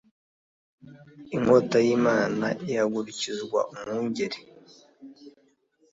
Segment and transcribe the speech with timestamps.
[1.35, 4.39] Inkota y Imana ihagurukirizwa umwungeri